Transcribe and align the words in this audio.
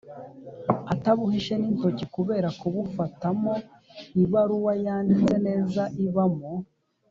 atabuhishe 0.93 1.53
n 1.57 1.63
intoki 1.69 2.05
kubera 2.15 2.47
kubufatamo 2.59 3.53
Ibaruwa 4.23 4.73
yanditse 4.85 5.35
neza 5.47 5.83
ibamo 6.05 6.51